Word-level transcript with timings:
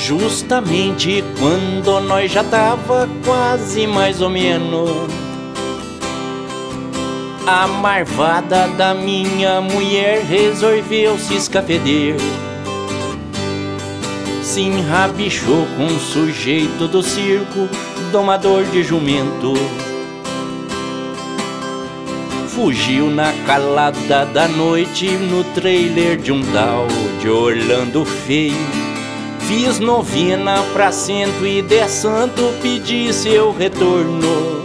justamente 0.00 1.22
quando 1.38 2.00
nós 2.00 2.32
já 2.32 2.42
tava 2.42 3.08
quase 3.24 3.86
mais 3.86 4.20
ou 4.20 4.30
menos. 4.30 4.90
A 7.46 7.66
marvada 7.66 8.68
da 8.68 8.94
minha 8.94 9.60
mulher 9.60 10.22
resolveu 10.22 11.18
se 11.18 11.34
escafeder. 11.34 12.16
Se 14.42 14.62
enrabichou 14.62 15.66
com 15.76 15.84
um 15.84 15.98
sujeito 15.98 16.88
do 16.88 17.02
circo, 17.02 17.68
domador 18.10 18.64
de 18.64 18.82
jumento. 18.82 19.54
Fugiu 22.48 23.10
na 23.10 23.32
calada 23.46 24.24
da 24.26 24.48
noite 24.48 25.08
no 25.08 25.44
trailer 25.54 26.16
de 26.16 26.32
um 26.32 26.42
tal 26.52 26.86
de 27.20 27.28
Orlando 27.28 28.04
Feio 28.04 28.89
Fiz 29.50 29.80
novena 29.80 30.62
pra 30.72 30.92
cento 30.92 31.44
e 31.44 31.60
dez 31.60 31.90
santo 31.90 32.40
pedir 32.62 33.12
seu 33.12 33.50
retorno. 33.50 34.64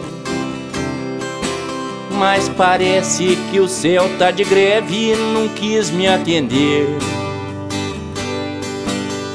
Mas 2.12 2.48
parece 2.50 3.36
que 3.50 3.60
o 3.60 3.68
céu 3.68 4.08
tá 4.20 4.30
de 4.30 4.44
greve 4.44 5.12
e 5.12 5.16
não 5.16 5.48
quis 5.48 5.90
me 5.90 6.08
atender. 6.08 6.88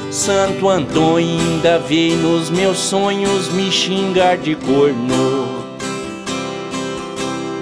Santo 0.09 0.69
Antônio 0.69 1.37
ainda 1.37 1.79
veio 1.79 2.15
nos 2.15 2.49
meus 2.49 2.77
sonhos 2.77 3.49
me 3.49 3.69
xingar 3.69 4.37
de 4.37 4.55
corno. 4.55 5.65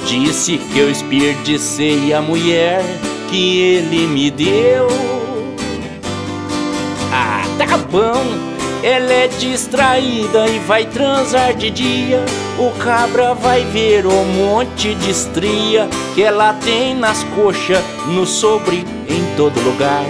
Disse 0.06 0.59
que 0.59 0.78
eu 0.78 0.92
esperdicei 0.92 2.14
a 2.14 2.22
mulher 2.22 2.84
que 3.31 3.59
ele 3.59 4.06
me 4.06 4.30
deu 4.30 5.19
tá 7.58 7.78
bom. 7.78 8.60
Ela 8.82 9.12
é 9.12 9.28
distraída 9.28 10.48
e 10.48 10.58
vai 10.60 10.86
transar 10.86 11.54
de 11.54 11.70
dia. 11.70 12.24
O 12.58 12.72
cabra 12.80 13.34
vai 13.34 13.66
ver 13.66 14.06
o 14.06 14.24
monte 14.24 14.96
de 14.96 15.12
estria 15.12 15.90
que 16.16 16.24
ela 16.24 16.54
tem 16.54 16.96
nas 16.96 17.22
coxas, 17.36 17.84
no 18.08 18.26
sobre, 18.26 18.86
em 19.08 19.36
todo 19.36 19.60
lugar. 19.62 20.06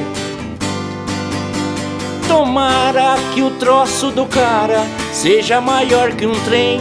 Tomara 2.28 3.16
que 3.34 3.42
o 3.42 3.50
troço 3.52 4.12
do 4.12 4.28
cara 4.28 4.86
seja 5.12 5.60
maior 5.60 6.12
que 6.12 6.28
um 6.28 6.40
trem 6.42 6.80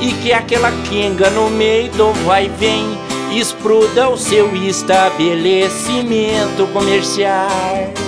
e 0.00 0.12
que 0.22 0.32
aquela 0.32 0.70
quenga 0.88 1.28
no 1.30 1.50
meio 1.50 1.90
do 1.92 2.12
vai 2.24 2.48
vem 2.48 2.96
expruda 3.32 4.08
o 4.08 4.16
seu 4.16 4.54
estabelecimento 4.54 6.68
comercial. 6.72 8.05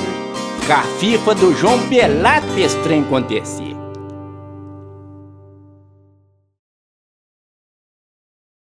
Cafifa 0.69 1.35
do 1.35 1.55
João 1.55 1.79
Belato 1.89 2.47
fez 2.49 2.75
trem 2.85 3.01
acontecer. 3.01 3.78